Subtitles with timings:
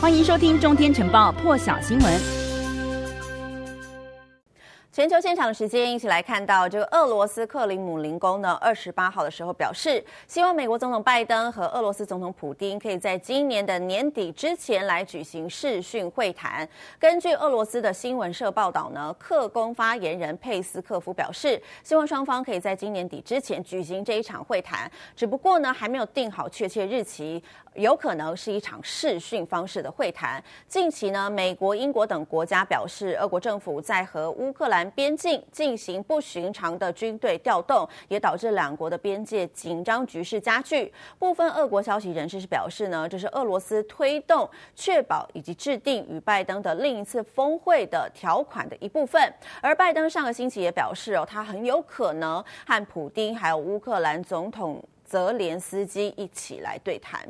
[0.00, 2.37] 欢迎收听《中天晨报》破晓新闻。
[4.98, 16.68] 全球现场的时间，一起来看到这个俄罗斯克里姆林宫呢，二十八号的时候表示，希望美国总统拜登和俄罗斯总统普丁可以在今年的年底之前来举行视讯会谈。
[16.98, 27.40] 根据俄罗斯的新闻社报道呢，克宫发言人佩斯科夫表示，希望双方可以在今年底之前举行这一场会谈，只不过呢，还没有定好确切日期。
[27.74, 30.42] 有可能是一场视讯方式的会谈。
[30.66, 40.92] 近期呢，美国、英国等国家表示，俄国政府在和乌克兰边境进行不寻常的军队调动，也导致两国的边界紧张局势加剧。
[41.18, 49.32] 部分俄国消息人士是表示呢，这是俄罗斯推动、确保以及制定与拜登的另一次峰会的条款的一部分。
[49.60, 57.20] 而拜登上个星期也表示哦，他很有可能和普丁还有乌克兰总统泽连斯基一起来对谈。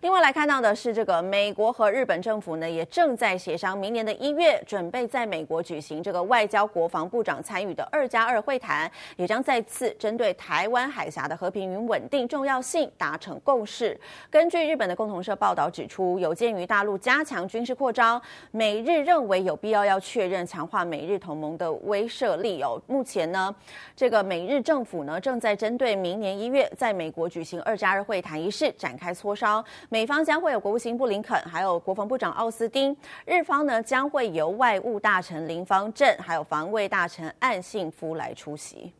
[0.00, 13.98] 另外来看到的是，这个美国和日本政府呢，也正在协商明年的一月，准备在美国举行这个外交国防部长参与的二加二会谈，也将再次针对台湾海峡的和平与稳定重要性达成共识。
[14.30, 22.80] 根据日本的共同社报道指出，有鉴于大陆加强军事扩张，美日认为有必要要确认强化美日同盟的威慑力哦。
[22.86, 23.52] 目前呢，
[23.96, 29.64] 这个美日政府呢，正在针对明年一月在美国举行二加二会谈一事展开磋商。
[29.90, 32.94] 美方将会有国务卿布林肯，还有国防部长奥斯汀；
[33.24, 38.92] 日方呢，将会由外务大臣林方正，还有防卫大臣岸信夫来出席。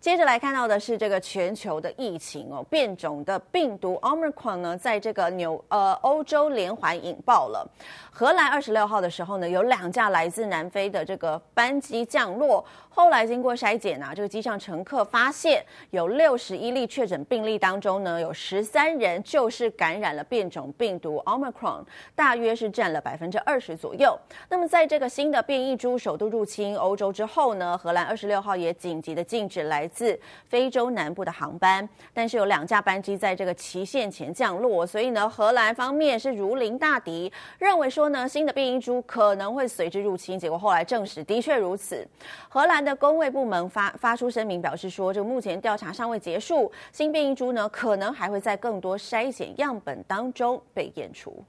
[0.00, 7.68] 接着来看到的是这个全球的疫情哦，变种的病毒 Omicron 呢，在这个纽呃欧洲连环引爆了。
[8.12, 21.82] 荷兰二十六号的时候呢，有两架来自南非的这个班机降落，后来经过筛检啊，这个机上乘客发现有六十一例确诊病例当中呢，有十三人就是感染了变种病毒 Omicron，
[22.14, 24.16] 大约是占了百分之二十左右。
[24.48, 40.38] 那么在这个新的变异株首度入侵欧洲之后呢，荷兰二十六号也紧急的禁止来自非洲南部的航班，但是有两架班机在这个期限前降落，所以呢，荷兰方面是如临大敌，认为说呢，新的变异株可能会随之入侵。
[40.38, 42.06] 结果后来证实的确如此。
[42.48, 51.44] 荷兰的公卫部门发发出声明表示说，这个目前调查尚未结束，新变异株呢可能还会在更多筛检样本当中被验出。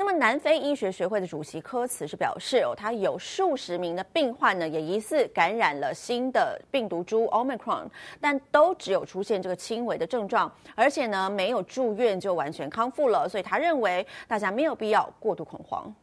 [0.00, 7.88] 那么，南非医学学会的主席科茨是表示，哦，他有数十名的病患呢，也疑似感染了新的病毒株 Omicron，
[8.20, 13.26] 但都只有出现这个轻微的症状，而且呢，没有住院就完全康复了。
[13.28, 15.94] 所以他认为大家没有必要过度恐慌。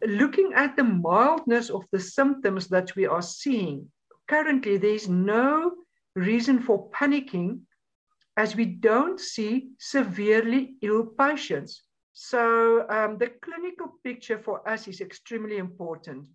[0.00, 3.86] Looking at the mildness of the symptoms that we are seeing
[4.28, 5.72] currently, there is no
[6.14, 7.60] reason for panicking,
[8.36, 11.80] as we don't see severely ill patients.
[12.17, 16.27] So um, the clinical picture for us is extremely important.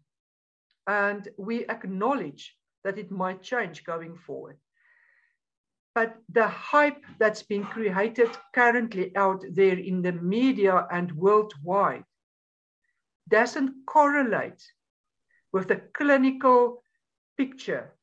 [0.86, 2.54] And we acknowledge
[2.84, 4.58] that it might change going forward.
[5.94, 12.04] But the hype that's been created currently out there in the media and worldwide
[13.30, 14.62] doesn't correlate
[15.50, 16.82] with the clinical
[17.38, 17.94] picture.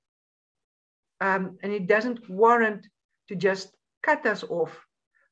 [1.22, 2.88] Um, and it doesn't warrant
[3.28, 4.76] to just cut us off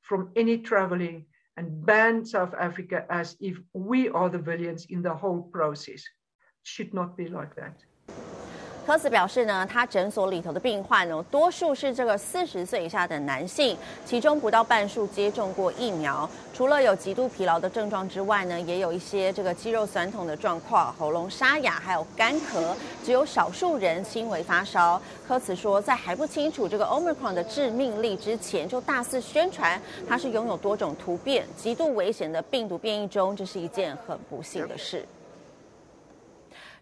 [0.03, 1.25] from any traveling
[1.57, 6.01] and ban South Africa as if we are the villains in the whole process.
[6.01, 7.83] It should not be like that.
[8.85, 13.75] 科斯表示呢，他诊所里头的病患呢，多数是这个四十岁以下的男性，
[14.06, 16.29] 其中不到半数接种过疫苗。
[16.53, 22.75] 除了有极度疲劳的症状之外呢，也有一些这个肌肉酸痛的状况、喉咙沙哑，还有干咳。
[23.03, 25.02] 只有少数人轻微发烧。
[25.28, 35.03] 科茨说，在还不清楚这个 Omicron 的致命力之前，就大肆宣传它是拥有多种突变、极度危险的病毒变异中，这是一件很不幸的事。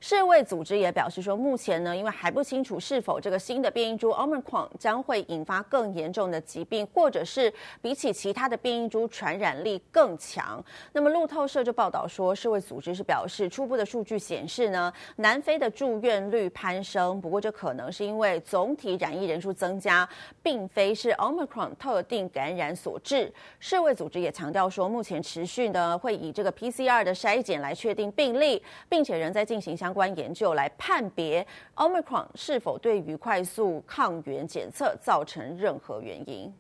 [0.06, 10.62] 世卫组织也表示说，目前呢，因为还不清楚是否这个新的变异株 Omicron 将会引发更严重的疾病，或者是比起其他的变异株传染力更强。
[10.92, 20.06] 那么路透社就报道说，世卫组织是表示，初步的数据显示呢，南非的住院率攀升，不过这可能是因为总体染疫人数增加，
[20.42, 23.32] 并非是 Omicron 特定感染所致。
[23.58, 31.46] 世卫组织也强调说，目前持续呢会以这个 PCR 的筛检来确定病例，并且仍在进行相关研究来判别
[31.76, 36.54] Omicron 是否对于快速抗原检测造成任何原因。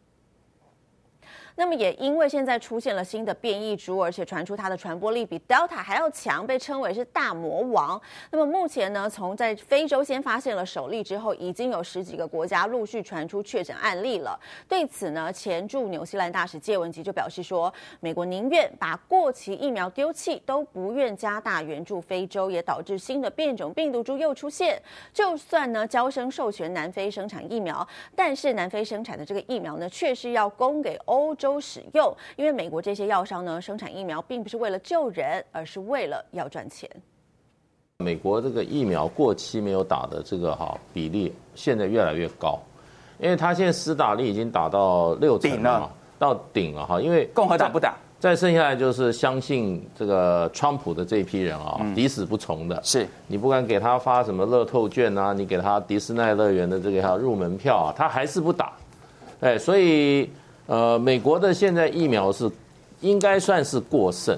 [1.55, 8.01] 那么也因为现在出现了新的变异株，而且传出它的传播力比 Delta 还要强，被称为是大魔王。
[8.31, 14.39] 那么目前呢，从在非洲先发现了首例之后，已经有十几个国家陆续传出确诊案例了。
[14.67, 24.81] 对此呢，前驻纽西兰大使谢文吉就表示说，美国宁愿把过期疫苗丢弃，都不愿加大援助非洲，也导致新的变种病毒株又出现。
[25.13, 36.89] 就算呢，交生授权南非生产疫苗，但是南非生产的这个疫苗呢，却是要供给欧洲使用，因为美国这些药商呢，生产疫苗并不是为了救人，而是为了要赚钱。
[37.97, 42.59] 美国这个疫苗过期没有打的这个哈比例，现在越来越高，
[43.19, 47.95] 因为他现在施打率已经打到六成了嘛，到顶了哈，因为共和党不打。
[48.19, 52.81] 再剩下来就是相信这个川普的这一批人啊，抵死不从的。
[52.81, 58.71] 是你不管给他发什么乐透券啊，你给他迪士尼乐园的这个入门票啊，他还是不打。
[59.41, 60.29] 哎，所以
[60.65, 62.49] 呃，美国的现在疫苗是
[63.01, 64.37] 应该算是过剩，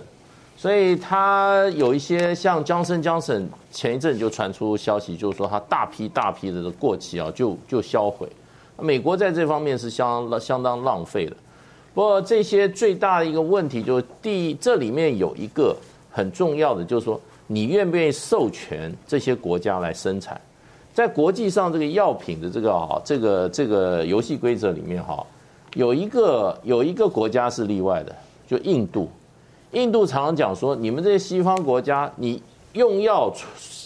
[0.57, 8.27] 所以它有一些像强生强生前一阵就传出消息，就是说它大批大批的过期啊，就就销毁。
[8.79, 11.35] 美国在这方面是相当相当浪费的。
[11.93, 15.73] 不过这些最大的一个问题就是，第，这里面有一个
[16.11, 20.39] 很重要的，就是说你愿不愿意授权这些国家来生产？
[20.93, 25.25] 在国际上这个药品的这个啊，这个这个游戏规则里面哈，
[25.75, 28.15] 有一个有一个国家是例外的，
[28.47, 29.09] 就印度。
[29.71, 32.41] 印度常常讲说，你们这些西方国家，你
[32.73, 33.31] 用药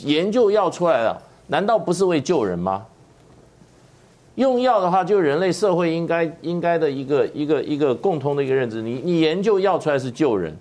[0.04, 2.86] 研究药出来了，难道不是为救人吗？
[4.36, 8.82] 用药的话，就人类社会应该应该的一个一个一个共通的一个认知。
[8.84, 10.56] 你你研究药出来是救人，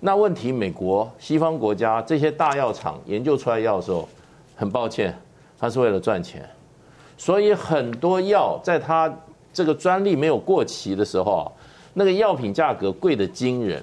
[0.00, 4.08] 那问题美国西方国家这些大药厂研究出来药的时候，
[4.56, 5.16] 很抱歉，
[5.58, 6.46] 它是为了赚钱，
[7.16, 9.10] 所以很多药在它
[9.52, 11.50] 这个专利没有过期的时候，
[11.94, 13.82] 那个药品价格贵得惊人。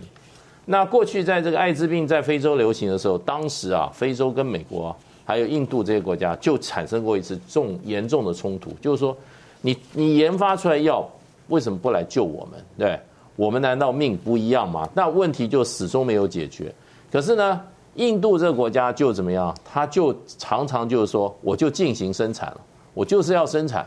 [0.66, 4.95] 那过去在这个艾滋病在非洲流行的时候，当时啊，非洲跟美国
[5.25, 9.16] 还有印度这些国家就产生过一次重严重的冲突，就是说。
[9.62, 11.06] 你你研发出来药，
[11.50, 12.63] 为什么不来救我们？
[12.77, 12.98] 对，
[13.36, 14.88] 我们难道命不一样吗？
[14.94, 16.74] 那问题就始终没有解决。
[17.12, 17.62] 可是呢，
[17.95, 19.54] 印度这个国家就怎么样？
[19.65, 22.62] 他就常常就是说，我就进行生产了，
[22.94, 23.86] 我就是要生产。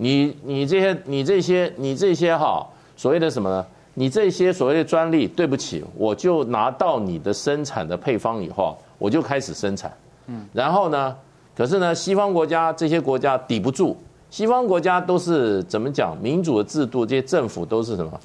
[0.00, 2.66] 你你这些你这些你这些哈
[2.96, 3.66] 所谓的什么呢？
[3.94, 9.92] 你这些所谓的专利，对不起，我就拿到你的生产的配方以后，我就开始生产。
[10.28, 11.16] 嗯，然后呢，
[11.56, 13.96] 可是呢，西方国家这些国家抵不住。
[14.30, 16.16] 西方国家都是怎么讲？
[16.22, 18.20] 民主的制度，这些政府都是什么？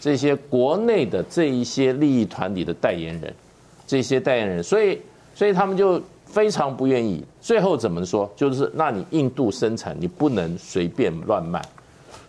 [0.00, 3.32] 这些国内的这一些利益团体的代言人，
[3.86, 4.98] 这些代言人，所以，
[5.36, 7.22] 所以他们就非常不愿意。
[7.40, 8.28] 最后怎么说？
[8.34, 11.62] 就是那你印度生产，你不能随便乱卖，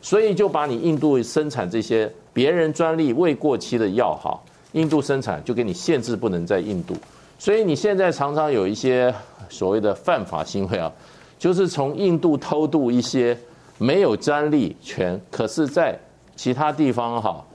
[0.02, 4.38] 所以就把你印度生产这些别人专利未过期的药，哈，
[4.74, 6.94] 印度生产就给你限制，不能在印度。
[7.40, 9.14] 所以你现在常常有一些
[9.50, 10.92] 所谓的犯法行为啊。
[11.40, 13.38] 就是从印度偷渡一些
[13.78, 16.00] 没有专利权，可是在
[16.38, 17.46] 其他地方哈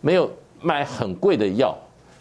[0.00, 0.30] 没有
[0.62, 1.76] 卖很贵的药，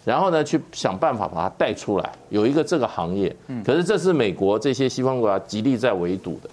[0.06, 3.36] 然后呢去想办法把它带出来，有一个这个行业，
[3.66, 6.50] 可是这是美国这些西方国家极力在围堵的，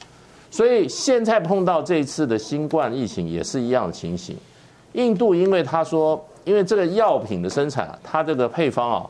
[0.51, 4.37] 所以现在碰到这一次的新冠疫情也是一样的情形。
[4.95, 9.07] 印度因为他说，因为这个药品的生产，它这个配方啊。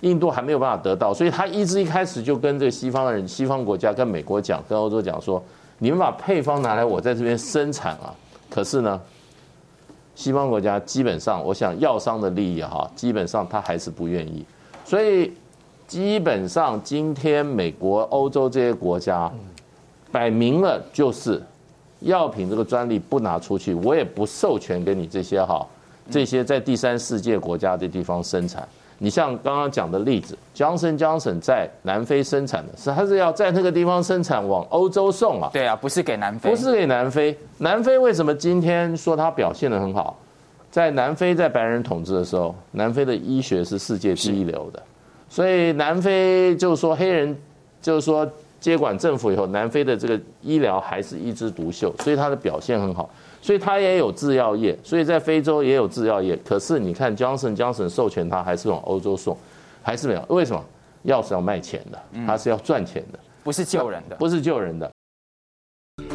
[0.00, 5.42] 印度还没有办法得到，所以他一直一开始就跟这个西方人、西方国家、跟美国讲、跟欧洲讲说
[5.78, 8.12] ：“你们把配方拿来，我在这边生产啊。”
[8.50, 9.00] 可是呢，
[10.14, 14.44] 西方国家基本上，我想药商的利益哈，基本上他还是不愿意。
[14.84, 15.32] 所以
[15.86, 19.30] 基本上今天美国、欧洲这些国家
[20.12, 21.42] 摆明了就是
[22.00, 25.66] 药品这个专利不拿出去，我也不授权给你这些哈
[26.10, 28.68] 这些在第三世界国家的地方生产。
[29.04, 35.50] 你像刚刚讲的例子，Johnson Johnson 在南非生产的是，他是要在那个地方生产，往欧洲送啊。
[35.52, 37.36] 对啊，不是给南非，不是给南非。
[37.58, 40.18] 南非为什么今天说他表现得很好？
[40.70, 44.82] 在南非在白人统治的时候，南非的医学是世界第一流的，
[45.28, 47.36] 所以南非就是说黑人
[47.82, 48.26] 就是说
[48.58, 53.10] 接管政府以后，南非的这个医疗还是一枝独秀，所以他的表现很好。
[53.44, 56.34] 所以它也有制药业，所以在非洲也有制药业。
[56.42, 59.36] 可是你看，Johnson Johnson 授权它还是往欧洲送，
[59.82, 60.24] 还是没有？
[60.28, 60.64] 为什么？
[61.02, 64.90] 药是要卖钱的，它是要赚钱的，不是救人的，不是救人的。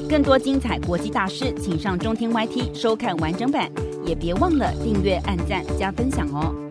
[0.10, 3.72] 更多精彩国际大师，请上中天 YT 收看完整版，
[4.04, 6.69] 也别忘了订阅、按赞、加分享哦。